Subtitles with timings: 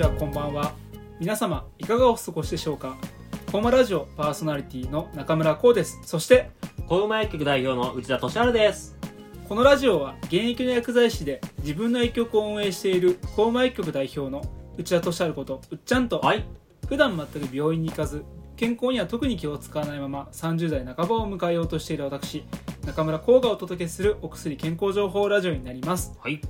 [0.00, 0.72] ちはこんばんは。
[1.18, 2.96] 皆様いかがお過ごしでしょうか？
[3.52, 6.00] コーマラジオパーソナリティの中村光です。
[6.06, 6.48] そして
[6.86, 8.96] 小馬薬局代表の内田俊治です。
[9.46, 14.42] このラジオは現役の薬剤師で自分の薬局を運営しているコーマ薬局代表の
[14.78, 16.46] 内田俊治ことうっちゃんと、はい。
[16.88, 18.24] 普段全く病院に行かず
[18.56, 22.42] 健康には特に気を使わないまま30代半ばを迎えようとしている私
[22.86, 26.16] 中村光がお届けするお薬健康情報ラジオになります。
[26.18, 26.40] はい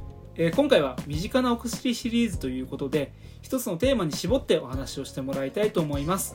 [0.42, 3.12] えー今回は身近なお薬シリーズということで
[3.42, 6.34] 一つのテーマに絞ってお話をしてもらいたいと思います。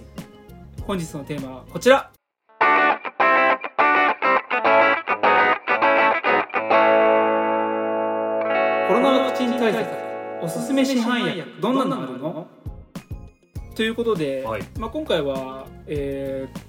[0.83, 2.11] 本日のテーマはこちら。
[8.87, 9.87] コロナワクチン対策
[10.43, 12.45] おすすめ市販薬どんなのあるの？
[13.73, 14.63] ということで、はい。
[14.77, 16.59] まあ、今回は、えー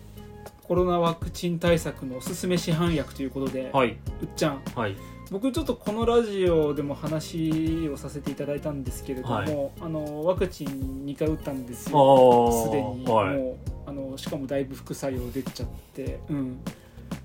[0.62, 3.91] コロナワクチン対策のおすすめ市販薬ということで、はい。
[3.91, 4.62] うっちゃん。
[4.74, 4.96] はい
[5.30, 9.70] 僕ちょっとこのラジオでも話をさせていただいたんですけれども、はい。
[9.80, 11.98] あのワクチン2回打ったんですよ。
[11.98, 13.36] おすでに、はい。
[13.36, 16.20] もうあのしかもだいぶ副作用出ちゃって。
[16.28, 16.60] うん。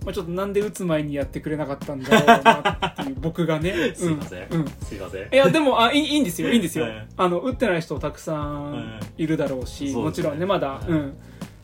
[0.06, 4.48] まあ、ちょっとなんで打つ前にやってくれなかったんだろうなっていう僕がね、うん、すいません。
[4.50, 5.34] うん、すいません。
[5.34, 6.50] いやでもあいいいいんですよ。
[6.50, 7.08] いいんですよ、はい。
[7.18, 9.28] あの打ってない人たくさんい。
[9.28, 10.90] るだろうし、はいもちろんねまだ、はい。
[10.90, 11.18] うん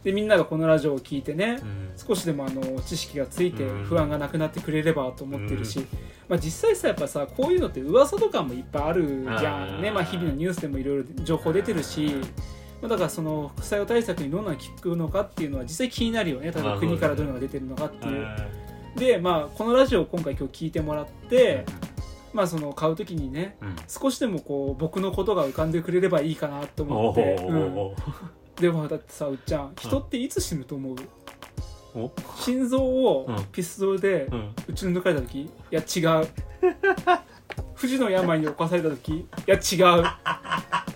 [0.08, 1.91] でみんながこのラジオを聞いてね、うん。
[1.97, 3.83] 少しでもあの知識がついてうん。
[3.83, 5.86] 不安がなくなってくれればと思ってるし、
[6.30, 12.16] まあ、実際さやっぱさこういうのって噂とかもいっぱいあるじゃんね、うんまあ、日々のニュースでもいろいろ情報出てるし、
[12.81, 16.53] まあ、だからその副作用対策にどんなの効くのかっていうのは実際気になるよね。
[16.53, 18.28] 例えば国からどういうのが出てるのかっていう。
[18.95, 21.66] でまあこのラジオを今回今日聞いてもらって、
[22.33, 23.75] まあ、その買う時にねうん。
[23.89, 27.78] 少しでもこう僕のことが浮かんでくれればいいかなと思おって、うん。
[27.78, 27.95] お
[28.59, 30.95] でもだってさうっちゃん人っていつ死ぬと思う？
[31.95, 32.11] お？
[32.38, 33.45] 心臓をうん。
[33.52, 34.27] ピストルで
[34.67, 35.41] うち抜かれた時？
[35.41, 36.27] いや違う。
[37.75, 39.11] 不治の病に侵された時？
[39.13, 40.03] いや違う。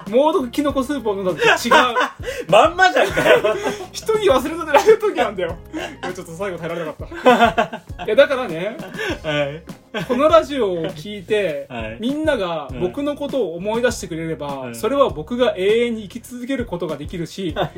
[0.09, 1.69] 猛毒キノコスープを飲んだ時？
[1.69, 1.73] 違う。
[2.49, 3.55] まんまじゃんかよ。
[3.91, 5.57] 一 人忘れさせられる時なんだよ。
[5.73, 8.05] いやちょっと最後耐えられなかった。
[8.05, 8.77] いやだからね
[9.23, 9.63] はい
[10.07, 11.97] このラジオを聞いて、はい。
[11.99, 17.71] みんながうん僕のことを思い出してくれれば、うんそれは僕が永遠に生き続けることができるし、ま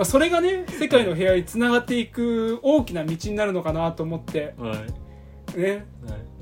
[0.00, 4.54] あ、それがね世界の部屋につながっていく大きな道になるのかなと思って。
[4.58, 4.74] は
[5.56, 5.60] い。
[5.60, 5.86] ね。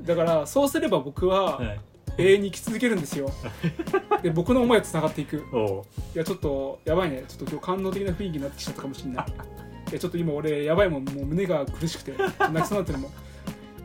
[0.01, 1.79] だからそうすれば僕ははい。
[2.17, 3.31] 永遠に生き続けるんですよ。
[4.21, 5.45] で僕の思いはつながっていく。
[5.53, 5.85] お
[6.15, 7.23] いやちょっとやばいね。
[7.27, 9.25] ちょっと今日感動的な雰囲気になってきちゃったかもしれない。
[9.91, 11.05] いやちょっと今俺やばいもん。
[11.05, 13.11] もう胸が苦しくて泣きそうになってるもん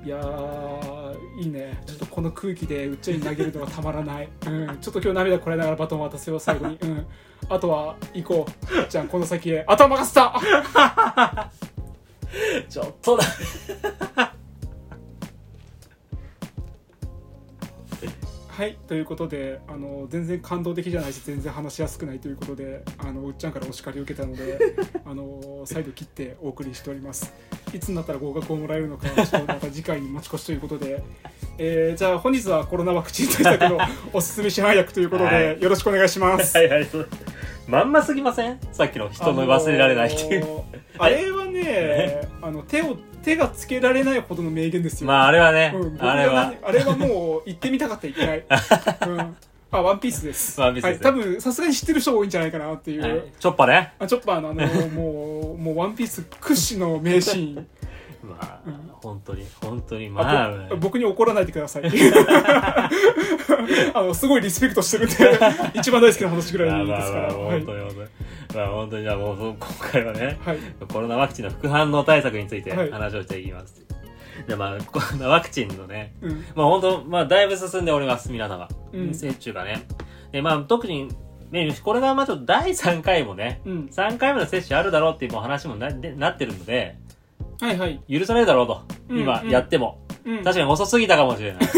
[0.05, 1.81] いやーいいね。
[1.87, 7.07] ちょっとこの空気でうっちゃに投げるのがたまらない、うん、ちょっと今日涙こらえながらバトン渡せよ最後に、うん、
[7.49, 8.81] あとは行こう。
[8.81, 9.65] うっちゃんこの先へ。
[9.67, 11.51] 頭任せた
[12.69, 14.34] ちょっとだ。
[18.57, 24.59] はいということであの全然感動的じゃないし全然話しやすくないということであのうっちゃんからお叱りを受けたので
[25.05, 27.35] あの再度切ってお送りしております。
[27.73, 31.03] いつになったら合格をもらえるのかちょっとまた次回に持ち越しということで、
[31.59, 33.79] えーじゃあ本日はコロナワクチン対策の
[34.13, 35.61] おすすめ市販薬ということで、はい。
[35.61, 36.57] よろしくお願いします。
[36.57, 36.85] はいはい。
[36.85, 37.09] そう
[37.67, 38.61] まんますぎません？
[38.73, 40.65] さっきの人の忘れられないっていう、あのー
[40.99, 42.21] あれはね。
[42.41, 46.53] あの手を手がつけられないほどの名言ですよ、まああれはね、うん、僕あれは。
[46.63, 48.45] あれはもう言ってみたかったらいけない、
[49.09, 49.37] うん、
[49.71, 50.61] あワンピースです。
[50.61, 51.05] ワンピースです。
[51.05, 53.23] はい、多分さすがに知ってる人多いんじゃないかなっていう、はい。
[53.41, 53.95] チョッパね。
[53.99, 57.67] あチョッパーのあのもうもうワンピース屈指の名シーン
[58.25, 58.75] まあ、うん。
[59.03, 61.85] 本当に本当にまああぼ僕に怒らないでください。
[63.95, 65.17] あのすごいリスペクトしてるんで
[65.75, 68.09] 一番大好きな話ぐらいですから、まあ本当に本当に。
[68.55, 70.59] まあ本当にじゃあもう今回はねはい。
[70.89, 72.91] コロナワクチンの副反応対策についてはい。
[72.91, 73.85] 話をしていきます、
[74.47, 76.45] でまあコロナワクチンのねうん。
[76.55, 79.15] まあ本当まあだいぶ進んでおります皆様、うん。
[79.15, 79.87] 接種がね。
[80.33, 81.09] でまあ特に
[81.51, 83.89] ねこれがまあちょっと第3回もねうん。
[83.93, 86.97] 3回目の接種あるだろうっていう話もなでなってるので
[87.61, 89.51] はいはい、許されるだろうと、うん今うん。
[89.51, 91.63] やっても、うん、確かに遅すぎたかもしれない。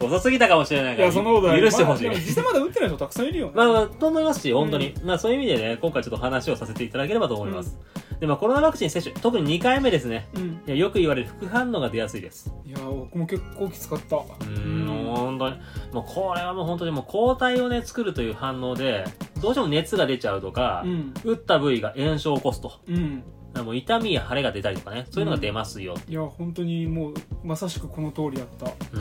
[0.00, 1.60] 遅すぎたかもしれないいからやそのことない。
[1.60, 4.94] 許してほしい、まあでも実際まだ打ってない人たくさんいるよね、まあまあ、と思いますし、本当に。
[5.04, 7.78] まあそういう意味でね、今回ちょっと話をさせていただければと思います。
[8.20, 10.28] で、まあコロナワクチン接種、特に2回目ですね。
[10.34, 12.52] うんいやよく言われる副反応が出やすいです。
[12.66, 15.56] いや僕も結構きつかったううーん、本当に。
[15.92, 19.04] もうこれはもう本当にもう抗体をね、作るという反応で、
[19.40, 22.72] どうしても熱が出ちゃうとか、うん打った部位が炎症を起こすと。
[22.86, 23.24] うん
[23.64, 25.96] もう痛みや腫れが出たりとかね、そういうのが出ますよ。
[26.08, 29.00] いや本当にもうまさしくこの通りやったうー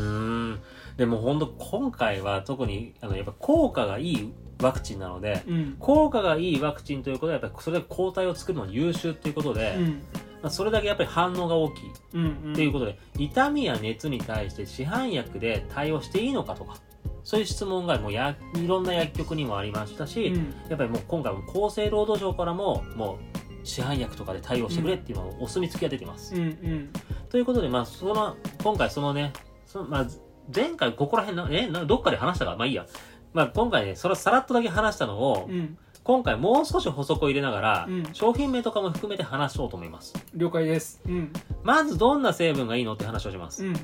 [0.53, 0.59] ん。
[0.97, 5.75] でも本当今回は特に、あの、やっぱ効果がいいワクチンなので、うん。
[5.79, 9.85] 効果がいいワクチンということは、やっぱりそれだけ抗体を作るのが優秀ということで、うん。
[10.41, 16.77] まあ、それだけやっぱり反応が大きいっていうことで、痛みや熱に対して市販薬で対応していいのかとか、
[17.23, 20.55] そういう質問がもうやいろんな薬局にもありましたし、うん。
[20.69, 26.35] やっぱりもう今回も厚生労働省からももう市販薬とかで対応してくれっていうお墨付きが出てます。
[26.35, 26.89] うんうん。
[27.29, 29.33] ということで、まあ、その今回そのね
[29.65, 30.07] その、まあ、
[30.53, 32.87] 前回ここら辺のえなどっかで話したかまあいいや、
[33.33, 35.77] まあ、今回ねそれをさらっとだけ話したのを、うん。
[36.03, 38.03] 今回もう少し補足を入れながら、うん。
[38.13, 40.13] 商品名とかも含めて話そうと思います。
[40.33, 41.01] 了解です。
[41.05, 41.31] うん。
[41.63, 43.75] まずどんな成分がいいのって話をします、うん。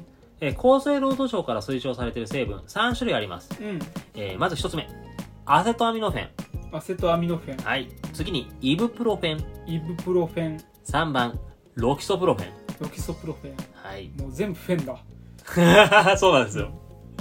[0.42, 3.80] えー厚生労働省から推奨されている成分3種類あります、うん。
[4.16, 4.88] えーまず1つ目。
[5.46, 6.30] アセトアミノフェン。
[6.76, 7.64] アセトアミノフェン。
[7.64, 7.90] はい。
[8.14, 9.46] 次にイブプロフェン。
[9.68, 10.58] イブプロフェン。
[10.86, 11.40] 3番
[11.76, 12.50] ロキソプロフェン。
[12.80, 13.56] ロキソプロフェン。
[13.74, 14.10] はい。
[14.18, 14.98] もう全部フェンだ。
[16.18, 16.72] そうなんですよ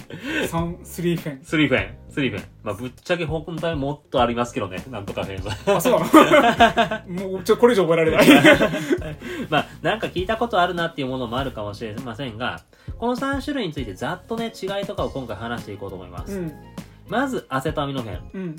[0.09, 1.45] 3スリーフェン。
[1.45, 1.95] スリーフェン。
[2.11, 2.45] スリーフェン。
[2.63, 4.83] まあぶっちゃけ本当はもっとありますけどね。
[4.91, 5.77] なんとかフェンは。
[5.77, 6.01] あそう。
[6.01, 8.27] な のもうちょこれ以上覚えられない。
[9.51, 12.61] まあなんか聞いたことあるなっていうものもあるかもしれませんが
[12.99, 16.53] この3種類についてざっとね違いとかを今回話していこうと思います、うん。
[17.09, 18.31] まずアセトアミノフェン。
[18.35, 18.57] うん。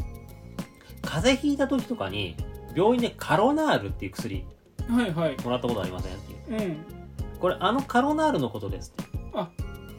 [1.02, 2.36] 風邪ひいた時とかに
[2.76, 4.44] 病院でカロナールっていう薬
[4.90, 5.38] はいはい。
[5.44, 6.62] もらったことありませんっていう。
[6.62, 6.78] うん。
[7.40, 9.16] これあのカロナールのことですって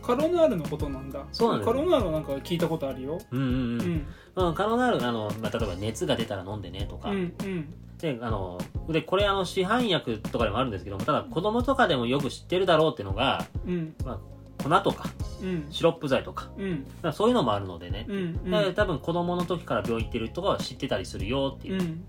[0.06, 1.26] カロナールのことなんだ。
[1.32, 3.19] そうなんカロナールなんか聞いたことあるよ。
[3.32, 3.79] うんうんう、うん。
[3.79, 4.06] ん
[4.37, 7.75] うん、カロナールあの、まあ、例えば熱が出たら飲んでねとか、うんうん。
[7.99, 8.58] であの
[8.88, 13.94] でこれあの市販薬とかでもあるんですけどもただ子供とかでもよく知ってるだろうっていうのがうん。
[14.62, 15.08] 粉とか
[15.43, 15.67] うん。
[15.70, 16.50] シロップ剤とか。
[16.56, 16.85] うん。
[16.85, 21.81] だからそういうのもあるのでね、うんだから多分子供の時から病院行ってるとかは知ってたりするよっていう。
[21.81, 22.05] う、ん。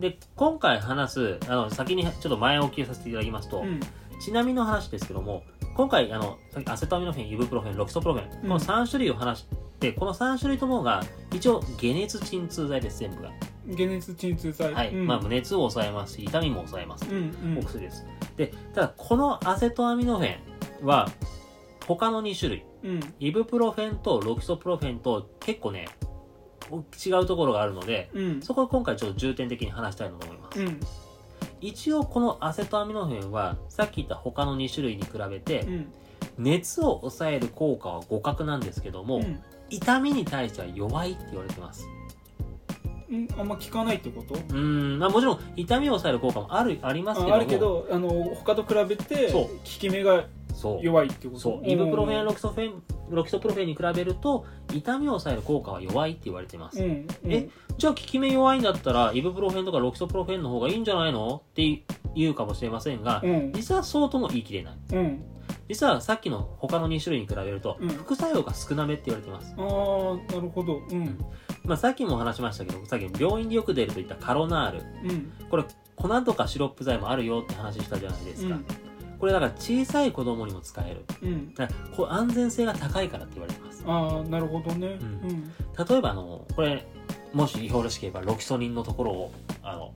[0.00, 3.80] で今回話すあの先にちょっと前置きをさせていただきますと、うん。
[4.20, 5.42] ちなみの話ですけども
[5.78, 8.40] 今回あのさっきアセトアミノフェンイブプロフェンロキソプロフェン、うん。
[8.40, 9.46] この3種類を話し
[9.78, 13.30] てこの3種類ともが一応解熱鎮痛剤です全部が、
[13.76, 14.74] 解熱鎮痛剤。
[14.74, 14.92] はい。
[14.92, 15.06] うん。
[15.06, 17.58] まあ、熱を抑えますし痛みも抑えます、うんうん。
[17.58, 18.04] お薬です。
[18.36, 20.38] でただこのアセトアミノフェ
[20.82, 21.08] ンは
[21.86, 22.64] 他の2種類。
[22.82, 23.14] うん。
[23.20, 25.86] イブプロフェンとロキソプロフェンと結構ね
[27.06, 28.42] 違うところがあるのでうん。
[28.42, 30.80] そこを今回ちょっと重点的に話したいなと思います、うん
[31.60, 35.92] 一応このアセトアミノフェンはさっき言った他の2種類に比べてうん。
[36.36, 39.40] 熱を抑える効果は互角なんですけども、うん。
[39.70, 41.86] 痛みに対しては効いって言われてます。
[43.10, 43.28] うん。
[43.38, 44.34] あんま効かないってこと？
[44.34, 47.34] うーん、まあ、もちろん痛みを抑える効果もあるありますけども。
[47.34, 50.26] ああるけどあの他と比べて効き目が
[50.82, 51.40] 弱いってこと？
[51.40, 51.68] そう。
[51.68, 57.32] イブプロフェンロキソフェンロキソプロフェンに比べると痛みを抑える効果は弱いって言われてます、うんうん。
[57.32, 61.42] えじゃあ効き目弱いんだったらイブプロフェンとかロキソプロフェンの方がいいんじゃないの？
[61.50, 61.84] って
[62.14, 63.52] 言うかもしれませんが、うん。
[63.52, 64.78] 実はそうとも言い切れない。
[64.92, 65.24] うん。
[65.68, 67.88] 実はさっきの他の2種類に比べると、うん。
[67.88, 69.54] 副作用が少なめって言われてます。
[69.56, 70.80] ああなるほど。
[70.90, 71.18] うん。
[71.64, 74.82] まあ、さっきも話しましたけどさっき病院でよく出るといったカロナール。
[75.04, 75.32] うん。
[75.48, 75.64] これ
[75.96, 78.66] 粉とかシロップ剤もあるよって話したじゃないですか、うん
[79.18, 81.04] これだから小さい子供にも使える。
[81.22, 81.54] うん。
[81.54, 83.84] だからこう安全性が高いからって言われてます。
[83.86, 84.86] ああなるほどね。
[84.86, 85.52] ううん。
[85.88, 86.86] 例えばあのこれ
[87.32, 89.32] もしよろしければロキソニンのところを
[89.62, 89.92] あの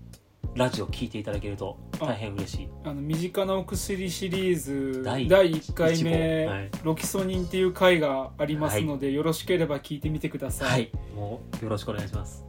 [0.54, 2.68] ラジオ聞いていただけると大変嬉しい。
[2.84, 6.70] あの身近なお薬シリーズ第第1回一目、号はい。
[6.82, 10.90] ロキソニンっていう回がありますので、よろしければ聞いてみてください、はい。
[11.14, 12.44] もうよろしくお願いします。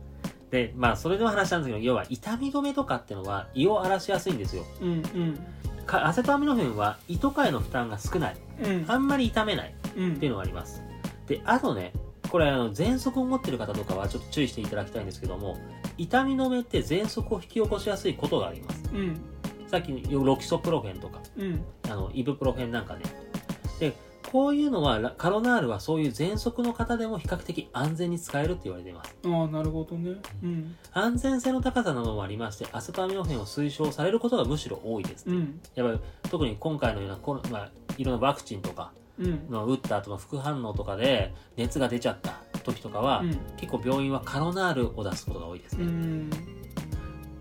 [0.50, 4.64] でまあそれでも話したんですけど要は痛み止めとかっていうのは胃を荒らしやすいんですよ。
[4.82, 5.36] うんうん。
[5.36, 5.42] か
[5.88, 8.36] アセトアミノフェンは胃とかへの負担が少ない。
[8.64, 8.86] うん。
[8.88, 9.74] あんまり痛めない。
[9.96, 10.14] うん。
[10.14, 10.82] っていうのがあります。
[11.28, 11.94] であとね
[12.30, 15.58] これあの喘息を持ってる方とかはちょっと注意していただきたいんですけども
[15.98, 18.84] 痛み止めって喘息を引き起こしやすいことがあります。
[18.94, 19.22] うん。
[19.68, 21.64] さっきのロキソプロフェンとかうん。
[21.90, 23.02] あのイブプロフェンなんかね
[23.80, 23.94] で
[24.34, 29.16] こういうのはラカロナールはそういう喘息の方でも比較的安全に使えるって言われています。
[29.24, 30.16] ああなるほどね。
[30.42, 30.76] うん。
[30.92, 35.62] 安全性の高さなどもありましてアセトアミノフェンを推奨されることがむしろ多いです、うん。
[35.76, 36.00] やっぱり
[36.32, 39.48] 特に今回のようなコロ、まあ、いろんなワクチンとかうん。
[39.52, 43.40] の打った後の副反応とかで熱が出ちゃった時とかは、うん。
[43.58, 46.30] 結構病院はカロナールを出すことが多いですうね、ん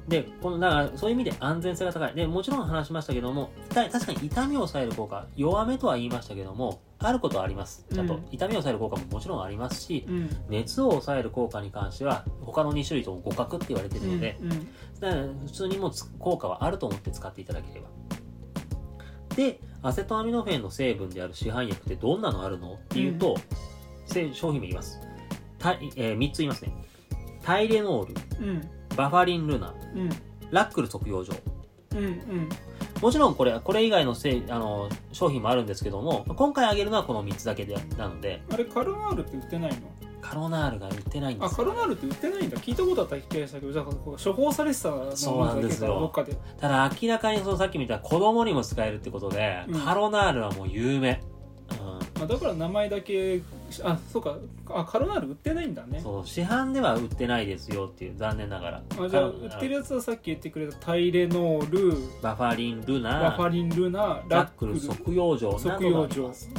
[0.08, 2.14] でこのだからそういう意味で安全性が高い。
[2.14, 7.86] でもちろん話しましたけども痛い確かに痛みを抑える効果弱めとは言いましたけどもあることはあります。
[7.92, 10.30] ちゃんと、うん痛みを抑える効果ももちろんありますしうん。
[10.48, 14.48] 熱を抑える効果に関しては他の2種類とも互角って言われているので、うん
[15.00, 17.88] だから普通にもうつ効果はあると思って使っていただければ。
[19.36, 23.36] でアセトアミノフェンの成分である市販薬ってどんなのあるのっていうと、
[24.06, 25.00] せ商品名言います。
[25.58, 26.72] た、え3つ言いますね。
[27.42, 28.46] タイレノール。
[28.46, 29.74] うんバファリンルナ。
[29.94, 30.10] うん。
[30.50, 31.32] ラックル測量錠
[31.92, 32.48] うんうん。
[33.00, 38.42] もちろんこれこれ以外のせいあの商品もあるんですけども今回あげるのはこの3つだけでなので。
[38.50, 39.76] あれカロナールって売ってないの？
[40.20, 42.56] カロナールが売ってないんであすカロナールって売ってないんだ。
[42.58, 46.12] 聞いたことあったけどじゃあこう処方されてたのそうなんですよ。
[46.60, 49.80] ただ明らかにそのさっき見た子供にも使えるってことで、うん。
[49.80, 51.20] カロナールはもう有名、
[52.24, 53.40] うん、あだから名前だけ
[53.82, 54.36] あそうか。
[54.68, 56.00] あカロナール売ってないんだね。
[56.02, 58.82] そう市販では売ってないですよっていう残念ながら。
[58.98, 66.50] あじゃあ売ってるやつはさっき言ってくれたタイレノールバファリンルナバファリンルナラックル即養生などがあ即養生ります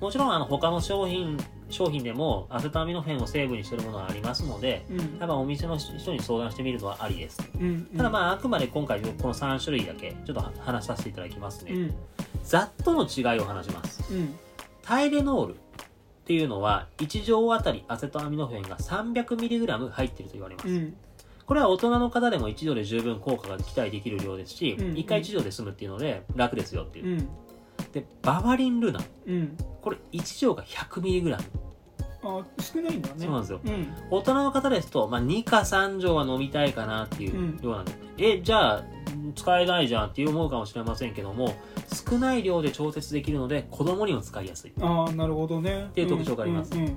[0.00, 1.36] もちろんあの他の商品
[1.68, 4.98] 商品でもアセトアミノフェンを成分にしているものはありますのでうん。
[4.98, 7.38] やっぱお店の人に相談してみるのはありです。
[7.60, 11.94] うんただまああくまで今回この3種類だけちょっと話させていただきますね、うん。
[12.42, 14.02] ざっとの違いを話します。
[14.12, 14.34] うん
[14.82, 15.56] タイレノールっ
[16.24, 20.94] ていうのは1錠あたりアセトアミノフェンが 300mg 入っていると言われます、うん。
[21.46, 27.06] これは大人の方でも1錠で十分効果が期待できる量ですし、うん1回1錠で済むっていうので楽ですよっていう。
[27.06, 27.28] う、ん。
[27.92, 29.00] でバファリンルナ。
[29.26, 29.56] うん。
[29.82, 31.36] これ1錠が 100mg、
[32.22, 33.14] あ少ないんだね。
[33.18, 33.60] そうなんですよ。
[33.64, 33.94] うん。
[34.10, 38.84] 大人の方ですと、まあ、2か3錠は飲みたいかなっていう量なんで、えじゃあ
[39.34, 41.54] 使えないじゃんって思うかもしれませんけども
[42.08, 44.72] 少ない量で調節できるので子供にも使いやすい。
[44.80, 45.86] ああなるほどね。
[45.90, 46.74] っていう特徴があります。
[46.74, 46.96] うん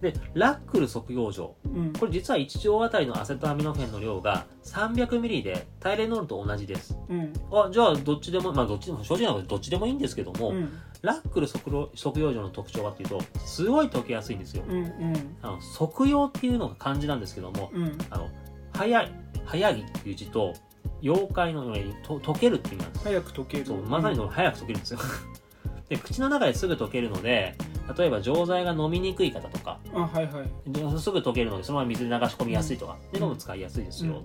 [0.00, 1.92] でラックル即養生うん。
[1.92, 6.96] これ実は1錠あたりのアセトアミノフェンの量が 300ml でタイレノールと同じです。
[7.08, 7.32] うん。
[7.52, 10.72] あじゃあどっちでもまあどっちでも正直なことどっちでもいいんですけども、うん。
[11.02, 14.62] ラックル即養即養生の特徴はっていうとすごい溶けやすいんですよ。
[14.68, 15.36] うんうん。
[15.42, 17.98] あの即用っていうのが漢字なんですけどもうん。
[18.10, 18.28] あの
[18.72, 19.12] 早い
[19.44, 20.54] 早いっていう字と
[21.02, 23.04] 妖怪のようにと溶けるっていう意味なんです。
[23.04, 23.66] 早く溶ける。
[23.66, 25.00] そうまさにその早く溶けるんですよ。
[25.88, 27.54] で口の中ですぐ溶けるので
[27.96, 30.70] 例えば錠剤が飲みにくい方とかあはいはい。
[30.70, 34.22] ですぐ溶けるのでそのまま水で流し込みやすいとか、でいうのも使いやすいですよ、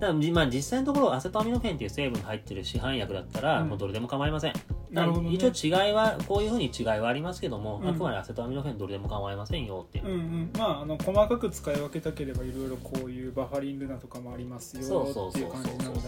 [0.00, 3.68] だからじまあ、実際のところアセトアミノフェンっていう成分が入ってる市販薬だったら、うん。
[3.68, 4.52] もうどれでも構いません。
[4.92, 5.32] なるほどね。
[5.32, 7.88] 一応違いはこういうふうに違いはありますけども、うん。
[7.88, 10.06] あくまでアセトアミノフェンどれでも構いませんよっていう。
[10.06, 10.50] うんうん。
[10.56, 16.00] まああの細かく使い分けたければいろいろこういうバファリンルナとかもありますよそうそうっていそううそう感じなんだ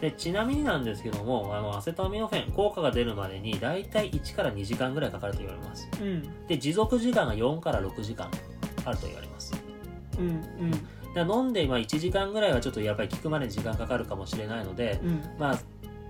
[0.00, 5.88] でちなみになんですけどもあのアセトアミノフェン効果が出るまでに大体1から2時間ぐらいかかると言われます。
[6.00, 6.46] うん。
[6.46, 8.30] で持続時間が4から6時間
[8.84, 9.54] あると言われます。
[10.18, 10.70] うんうん。
[11.14, 15.22] で飲んでまあ1時間ぐらいはちょっとやっぱり効くまで時間かかるかもしれないのでうん。
[15.38, 15.58] まあ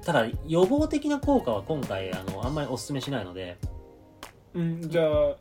[0.04, 3.58] ただ予防的な効果は今回あのあんまりお勧めしないので、
[4.54, 5.36] うんじゃあうん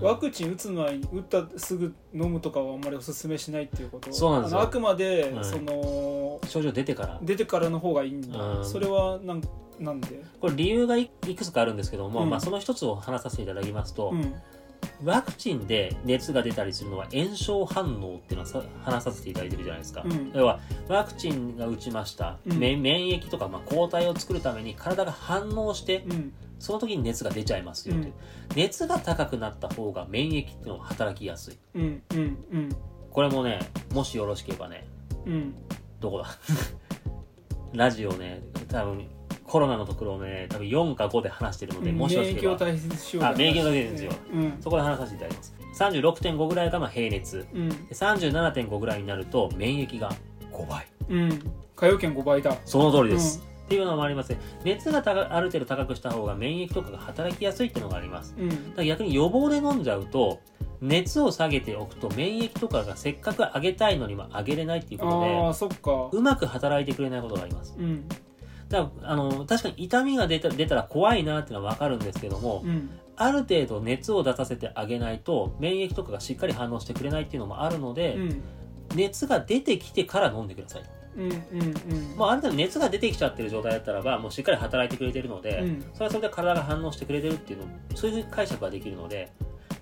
[0.00, 4.12] ワクチン打つ前に打ったすぐ飲むとかはあんまりおすすめしないっていうこと。
[4.12, 4.60] そうなんですよ。
[4.60, 5.44] あくまで、はい。
[5.44, 7.18] その症状出てから。
[7.22, 8.64] 出てからの方がいいんだ、うん。
[8.64, 9.42] それはなん
[9.78, 10.22] なんで？
[10.40, 12.30] これ理由がいいくつかあるんですけども、うん。
[12.30, 14.34] まあ、その一つを話させていただきますと、うん
[15.04, 20.32] ワクチンで熱が出たりするのは炎症反応っていうのはさ話させていただいてるじゃないですか、うん。
[20.34, 22.58] 要はワクチンが打ちました、うん。
[22.58, 26.32] 免免疫とか、まあ、抗体を作るために体が反応してうん。
[26.58, 28.14] その時に熱が出ちゃいますよっていう、
[28.54, 31.58] 熱が高くなった方が免疫っていうのが働きやすい。
[31.74, 32.18] うんうん
[32.50, 32.76] うん。
[33.10, 33.60] これもね
[33.92, 34.86] もしよろしければね
[35.26, 35.54] うん。
[36.00, 36.28] どこだ？
[37.74, 39.06] ラジオね多分
[39.46, 42.34] コロナのところをね多分4か5で話してるので、もしよろし。
[42.34, 44.38] 免疫を大切にしようあ免疫を大切にしよう。
[44.38, 44.56] ん。
[44.60, 45.54] そこで話させていただきます。
[45.76, 47.68] 36.5ぐらいがまあ平熱うん。
[47.68, 50.12] で37.5ぐらいになると免疫が
[50.52, 50.86] 5倍。
[51.08, 51.52] うん。
[51.74, 52.56] 火曜圏5倍だ。
[52.64, 54.30] その通りです、っていうのもあります。
[54.30, 58.34] ね熱が高ある程度高くした方が免疫とかが働きやすいっていうのがあります。
[58.38, 58.48] うん。
[58.48, 60.40] だから逆に予防で飲んじゃうと
[60.80, 66.08] 熱を下げておくと免疫とかがせっかく上げたいのにも上げれないっていうことでああそっか。
[66.10, 67.76] うまく働いてくれないことがあります。
[67.78, 68.08] うん
[68.68, 72.90] だからあの確かに痛みが出た出たら怖いなっていうのは分かるんですけども、うん。
[73.18, 78.42] ある程度熱を出させてあげないと免疫とかがしっかり反応してくれないっていうのもあるので、うん。
[78.94, 80.82] 熱が出てきてから飲んでください、
[81.16, 82.16] うんうんうん。
[82.16, 85.84] まあ、ある程度熱が出てきちゃってる状態だったらばもうしっかり働いてくれてるので、うん。
[85.94, 89.32] それはそれで体が反応してくれてるっていうのそういう解釈ができるので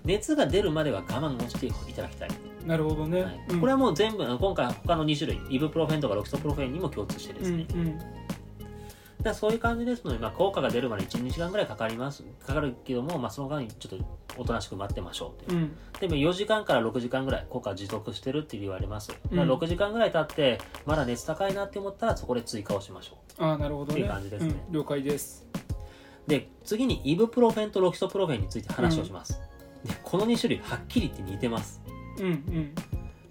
[0.05, 2.29] 熱が出るまでは我慢をしていただきたい、
[2.65, 3.45] なるほどね、はい。
[3.49, 3.59] うん。
[3.59, 7.99] これはもう全部今回他の2種類イブプロフェンとかロキソプロフェンにも共通してですね、うんうん
[9.29, 12.23] だそういう感じですので、まあ、効果が出るまで12時間ぐらいかかります。
[12.45, 14.05] かかるけども、まあ、その間にちょっと
[14.37, 15.59] おとなしく待ってましょうっていう。
[15.59, 15.77] うん。
[15.99, 19.37] でも4時間から6時間ぐらい効果持続してるって言われます、うん。
[19.37, 23.93] まあ6時間ぐらい経ってまだ熱高いなって思ったらそこで追加をしましょああなるほどね。
[23.93, 24.63] っていう感じですね。
[24.67, 25.45] うん、了解です。
[26.27, 29.39] うで次にイブプロフェンとロキソプロフェンについて話をします、
[29.83, 31.81] でこの2種類はっきり言って似てます。
[32.19, 32.75] うんうん。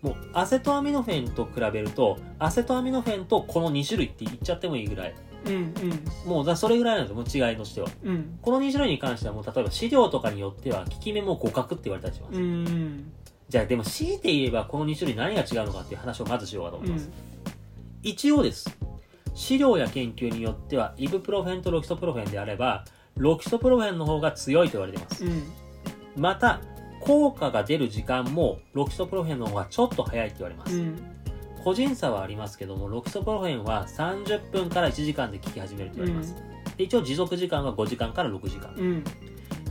[0.04, 5.14] もうアセトアミノフェンと比べるとアセトアミノフェンとこの2種類って言っちゃってもいいぐらい
[5.46, 5.74] うん
[6.26, 7.88] もうだそれぐらいなんですよ違いとしては。
[8.02, 8.10] うん。
[8.10, 13.12] うんこの2種類に関してはもう例えば資料とかによっては効き目も互角って言われたりします、うん
[13.46, 17.10] じゃあでも強いて言えばこの2種類何が違うのかっていう話をまずしようかと思います、
[18.02, 18.74] 一応です。
[19.34, 22.86] 資料や研究によってはイブプロフェンとロキソプロフェンであれば
[23.16, 25.24] ロキソプロフェンの方が強いと言われています。
[25.24, 25.42] うん。
[26.16, 26.60] また
[27.00, 30.98] 効果が出る時間もロキソプロフェンの方がちょっと早いって言われます、うん
[31.64, 36.36] 個人差はありますけどもロキソプロフェンは30分から1時間で効き始めると言われます、
[36.76, 38.74] で一応持続時間は5時間から6時間。
[38.76, 39.04] うん。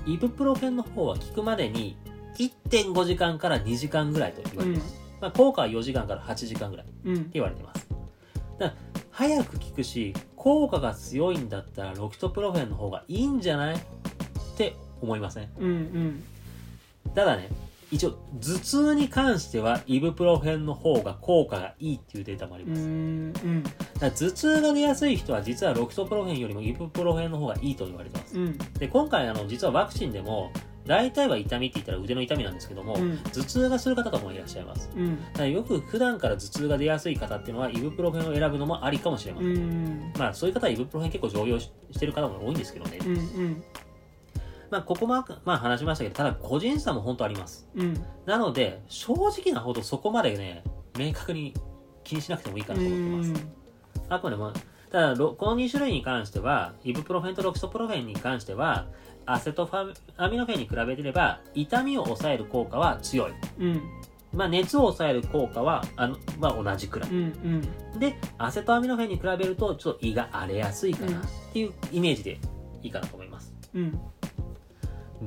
[0.05, 1.95] イブプロフェンの方は効くまでに
[2.37, 7.31] 1.5時間から2時間ぐらいと言われてます、まあ、効果は4時間から8時間ぐらいってうん。
[7.31, 7.87] 言われてます。
[8.59, 13.79] だから早く効くし効果が強いんだったらロキソプロフェンの方がいいんじゃないっ
[14.57, 15.49] て思いません？
[15.57, 16.23] うんうん。
[17.13, 17.49] ただね
[17.93, 23.63] 一応頭痛に関してはイブプロフェンの方が効果がいいっていうデータもありうます、んうん。
[23.99, 28.35] 頭痛が出やすい人は実はロキソプロフェンよりもイブプロフェンの方がいいと言われてます。
[28.35, 28.57] うん。
[28.79, 30.51] で今回あの実はワクチンでも
[30.87, 33.17] 大体は痛みって言ったら腕の痛みなんですけども、うん。
[33.31, 34.89] 頭痛がする方とかもいらっしゃいます。
[34.95, 35.23] うん。
[35.25, 40.13] だからよく普段から頭痛が出やすい方っていうのはイブプロフェンを選ぶのもありかもしれません、うん。
[40.17, 43.63] まあそういう方はイブプロフェン結構常用ししてる方も多いんですけどね、うんうん
[44.73, 47.69] まあここも、まあ、話しましたけどただ個人差も本当あります。
[47.75, 48.03] うん。
[48.25, 50.63] なので正直なほどそこまでね
[50.97, 51.53] 明確に
[52.03, 53.45] 気にしなくてもいいかなと思ってます。
[54.09, 54.51] あくまでも
[54.91, 58.87] ただろこの2種類に関してはイブプロフェンとロキソプロフェンに関しては
[59.27, 63.33] アセトファアミノフェンに比べてれば痛みを抑える効果は強い。
[63.59, 63.81] うん。
[64.33, 67.09] まあ、熱を抑える効果はあの、まあ、同じくらい。
[67.11, 67.17] うん
[67.93, 67.99] うん。
[67.99, 72.39] でアセトアミノフェンに比べるとちょっと胃が荒れやすいかなっていうイメージで
[72.81, 73.99] いいかなと思います、うん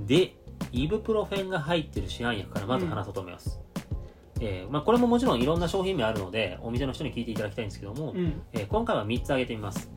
[0.05, 0.35] で
[0.73, 3.61] イブプロフェンが入ってる市販薬からまず話そうと思います、
[4.41, 8.43] えーまあ、これももちろんいろんな商品名あるのでお店の人に聞いていただきたいんですけども、うん。
[8.53, 9.91] えー今回は3つ挙げてみます。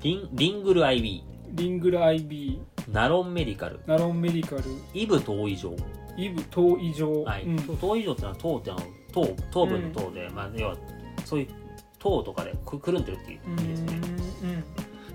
[0.00, 2.58] リンリングル IB リングル IB
[2.90, 3.80] ナロンメディカル。
[3.86, 4.62] ナロンメディカル。
[4.94, 5.74] イブ糖異常
[6.16, 7.76] イブ糖異常はい、うん。
[7.78, 8.80] 糖異常ってのは糖ってあの
[9.12, 10.76] 糖糖分の糖で、まあ、要は
[11.24, 11.48] そういう
[11.98, 14.07] 糖とかでくくるんでるっていうう意味ですね、ん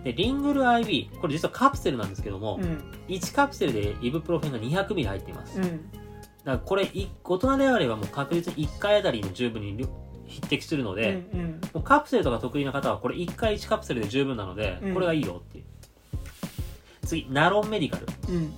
[0.03, 2.83] でリングル IB これ実はカプセルなんですけども、うん。
[3.07, 5.89] 1カプセルでイブプロフェンが 200ml 入っています、だかうん
[6.45, 9.87] らこれい大人であればもう確実に1回あたりの十分に量
[10.25, 14.93] 匹敵するので、うんもうカプセルとか得意な方はこれ1回1カプセルで十分なので、うん。
[14.93, 15.63] これがいいよっていう。
[17.05, 18.07] 次ナロンメディカル。
[18.29, 18.53] うん。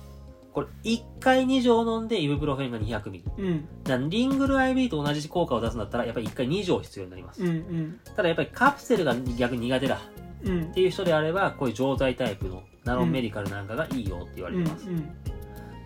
[0.52, 3.68] これ1回2錠飲んでイブプロフェンが 200ml うん。
[3.84, 8.00] だからリングル IB と同じ効果を出すんだったらやっぱり1回2錠必要になります、うんうん。
[8.16, 10.00] ただやっぱりカプセルが逆に苦手だ。
[10.18, 15.14] うんっていう人であればこういう錠剤タイプのナロンメディカルなんかがいいよって言われてます、うん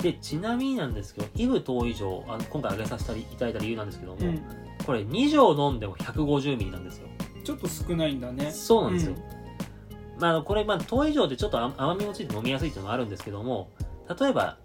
[0.00, 4.42] でちなみになんですけどイブ糖以上あの今回挙げさせていただいた理由なんですけども、うん。
[4.86, 7.08] これ2錠飲んでも 150ml なんですよ。
[7.44, 8.50] ちょっと少ないんだね。
[8.50, 9.14] そうなんですよ、
[10.18, 13.70] まああの、これ、まあ、糖以上でちょっと甘甘みもついて飲みやすいっていうのもあるんですけども
[14.18, 14.58] 例えば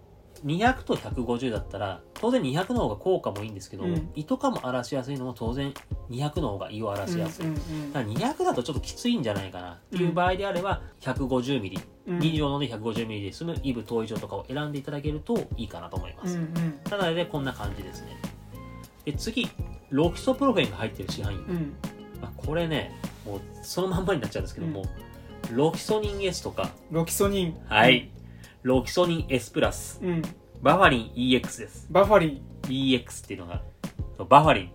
[0.44, 4.10] 200と150だったら当然200の方が効果もいいんですけども、うん。
[4.14, 5.72] 胃とかも荒らしやすいのも当然
[6.10, 9.72] 200の方が胃を荒らしやすい、うんうんだから200だとちょっときついんじゃないかな。
[9.72, 12.18] っていう場合であれば 150ml、うん。
[12.18, 16.80] 2錠飲んで 150ml で済むイブ糖以上とかを選んでいただけるといいかなと思います、うんうん。
[16.84, 18.16] ただでこんな感じですね。
[19.04, 19.48] で次。
[19.90, 21.76] ロキソプロフェンが入ってる市販薬、うん。
[22.20, 22.92] まあ、これね
[23.24, 24.84] もうそのまんまになっちゃうんですけども、
[25.52, 26.70] ロキソニン S とか。
[26.90, 27.56] ロキソニン。
[27.66, 28.10] はい、
[28.66, 30.00] ロキソニン S プラス。
[30.02, 30.22] うん。
[30.60, 31.86] バファリン EX です。
[31.88, 32.42] バファリン。
[32.68, 33.62] EX っていうのが
[34.28, 34.70] バファリン。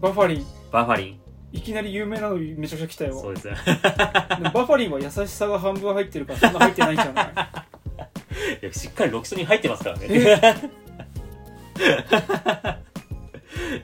[0.00, 0.46] バファリン。
[0.72, 1.20] バファリン。
[1.52, 3.20] いきなり有名なのめちゃくちゃ来たよ。
[3.20, 3.46] そうです。
[3.46, 3.54] ね
[4.30, 7.28] でもバファリンは優しさが半分入ってるからそんな入ってないんじゃない
[8.60, 10.08] いやしっかりロキソニン入ってますからね。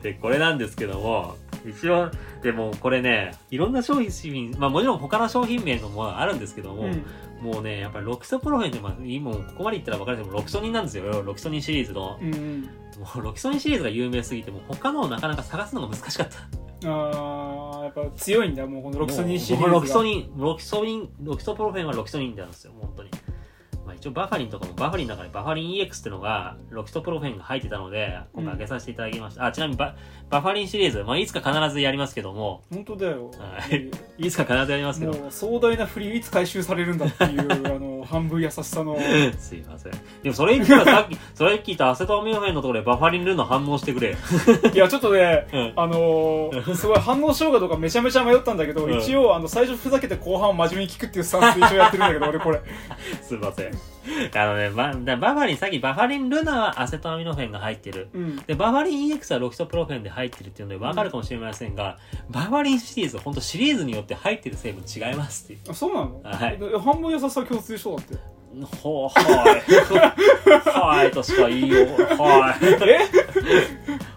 [0.03, 2.11] でこれなんですけども一応
[2.45, 7.03] でもこれねいろんな商品まあもちろん他の商品名のもあるんですけども、うん。
[7.41, 11.23] もうねやっぱりロキソプロフェンって、まあ、今ここまで言ったら分かるけどロキソニンなんですよ。
[11.23, 12.19] ロキソニンシリーズの。
[12.21, 12.61] うんうん。
[12.61, 12.69] も
[13.17, 16.37] うロキソニンシリーズが有名すぎてもう他のをなかなか探すのが難しかった。
[16.87, 18.67] あーやっぱ強いんだ。
[18.67, 23.09] もうこのロキソニンシリーズロキソニンロキソニンロキソプロフェンはロキソニンなんですよ本当に
[23.85, 32.63] まあ一応バファリンとかもバファリンの中にバファリン EX っていうのがロキソプロフェンが入ってたので今回挙げさせていただきました、あちなみにバファリンシリーズ、まあ、いつか必ずやりますけども。
[32.73, 33.31] 本当だよ。
[33.37, 33.91] はい。
[34.17, 35.13] いつか必ずやりますけど。
[35.13, 37.41] もう壮大なフリいつ回収されるんだっていう
[37.75, 38.97] あの半分優しさの。
[39.37, 39.91] すいません。
[40.23, 44.15] でもそれ言ったらさっき それ聞いたアセトアミノフェンのところでバファリンルナの反応してくれ。
[44.73, 45.73] いやちょっとねうん。
[45.75, 48.97] あのーすごい反応しようかどうかめちゃめちゃ迷ったんだけど、うん。
[48.97, 52.61] 一応あの最初ふざけて後半真面目に聞くっていうスタンスで一応やってるんだけど俺これ。
[53.21, 53.94] すいません
[54.35, 58.09] あのね、ま、だバファリンさっきバファリンルナはアセトアミノフェンが入ってる。
[58.13, 58.35] うん。
[58.45, 61.97] で、バファリン EX はロキソプロフェンで入ってるっていうので分かるかもしれませんが、
[62.29, 65.59] バファリンシリーズ、本当シリーズによって入ってる成分違いますっていう。
[65.69, 66.57] あそうなの、はい。
[66.57, 68.15] で半分優しさ共通でしょだって。
[68.77, 69.57] ほー、は
[70.97, 70.99] い。
[71.01, 71.87] はいとしか言いよう。
[72.21, 72.65] はい。
[72.87, 72.99] え？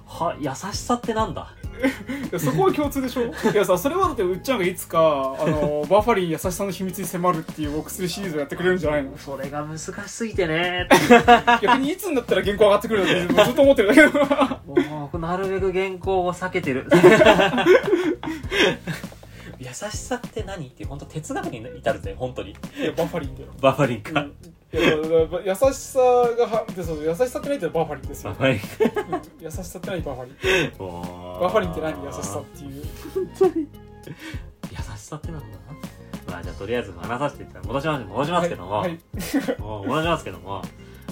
[0.07, 1.53] は、優しさってなんだ？
[2.39, 3.23] そこは共通でしょ？
[3.53, 9.17] いやさそれはだってうっちゃんがいつかあのバファリン優しさの秘密に迫るっていうお薬シリーズをやってくれるんじゃないの？
[9.19, 10.89] それが難しすぎてね。
[11.63, 14.25] 逆にいつになったら原稿上がってくるのってずっと思ってるんだけど
[14.67, 16.87] もう、なるべく原稿を避けてる。
[19.59, 20.69] 優しさって何？
[20.69, 22.51] って本当哲学に至るぜ、本当に。
[22.51, 24.21] いやバファリンだよ、バファリンか。
[24.21, 24.33] うん
[24.71, 24.83] いや
[25.47, 28.61] 優しさがはでそう優しさってないってバファリンですよ、バファリン。
[29.15, 30.35] うん優しさってないバファリン。
[30.79, 32.85] ババファリンって何優しさっていう。
[34.71, 35.47] 優しさってなんだ？
[36.27, 38.05] まあじゃあとりあえず話させて戻します。
[38.05, 38.91] 戻しますけども、はい。
[38.91, 39.01] はい
[39.61, 40.63] もう戻しますけども。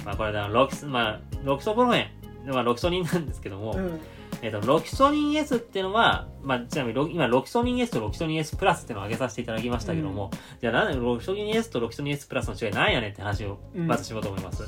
[0.05, 2.05] まあこれだロキソまあロキソプロフェ
[2.45, 3.99] ンまあロキソニンなんですけども、うん
[4.41, 13.87] えっとロキソニン S っていうのは、まあ、ちなみにロ今ロキソニン S とロキソニン S プラスっていうのを挙げさせていただきましたけども、じゃあなんでロキソニン S とロキソニン S プラスの違いなんやねんって話をうん。
[13.87, 14.63] まずしようと思います、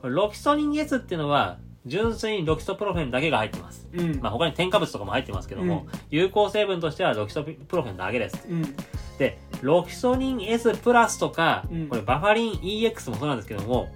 [0.00, 3.88] これロキソニン S っていうのは純粋にロキソプロフェンだけが入ってます。
[3.92, 4.20] うん。
[4.20, 8.46] まあ、他に添加物とかも入ってますけども、有効成分としてはロキソプロフェンだけです。
[8.48, 8.62] うん。
[9.18, 11.88] で、ロキソニン S プラスとか、うん。
[11.88, 13.88] これバファリン EX もそうなんですけども、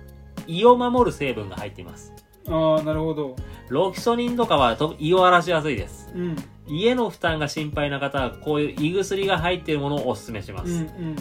[0.47, 2.13] 胃を守る成分が入っています。
[2.49, 3.37] ああなるほど
[3.69, 6.11] ロキソニンとかはと胃を荒らしやすいです。
[6.15, 6.37] うん
[6.69, 10.71] 胃への負担が心配な方は、こういう胃薬が入っているものをお勧めします。
[10.71, 11.17] うんうっん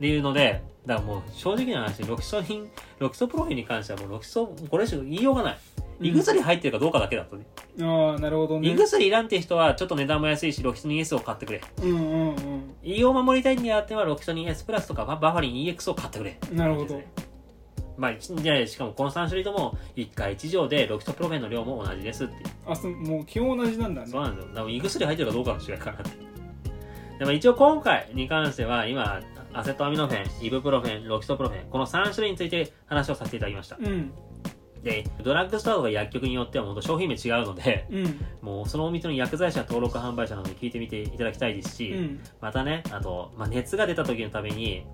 [0.00, 2.68] ていうので、だからもう正直な話、ロキソニン、
[3.00, 5.58] ロキソプロフェンに関してはもうロキソ、これ以上言いようがない。
[6.00, 7.44] 胃薬入ってるかどうかだけだとね。
[7.80, 11.60] ああなるほどね胃薬いらんって人はちょっと値段も安いし、ロキソニン S を買ってくれ。
[11.82, 16.38] うんうんうん胃を守りたいにあってはロキソニン S プラスとかババファリン EX を買ってくれ。
[16.52, 17.00] なるほど
[17.96, 22.40] まあ、しかもこの3種類とも1回1錠でロキソプロフェンの量も同じですっていう。
[22.66, 24.48] あそもう基本同じなんだねそうなんですよ。
[24.54, 26.10] だから胃薬入ってるかどうかの違いかなって。
[27.18, 29.20] でも一応今回に関しては今、
[29.52, 33.76] アセトアミノフェン、イブプロフェン、ロキソプロフェン、この3種類について話をさせていただきました。
[33.80, 34.12] うん
[34.82, 44.84] で、ドラッグストアとか薬局によっては本当商品名違うので、うんもうそのお店の薬剤師や登録販売者などに聞いてみていただきたいですし、うんまたね、あと、まあ、熱が出た時のために、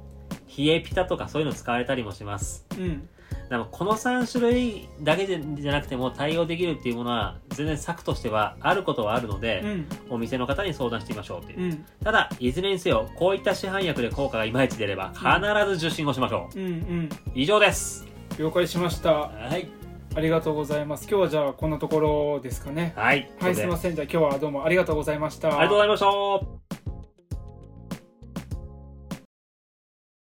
[0.56, 2.66] 冷えピタとかそういうの使われたりもします。
[2.78, 3.08] うん
[3.50, 11.62] でもこの3種類だけでじゃなくても対応できるっていうものは全然策としてはあることはあるので、うんお店の方に相談してみましょうっていう。
[11.62, 16.58] うんただ、いずれにせよ、こういった市販薬で効果がいまいち出れば必ず受診をしましょう。
[16.58, 18.06] うんうん以上です。
[18.38, 19.68] 了解しましたはい。
[20.14, 23.30] ありがとうございます今日はじゃあこんなところですかねはい。
[23.40, 26.67] はいすいませせんじゃあ今日はどうもありがとうございましたありがとうございました。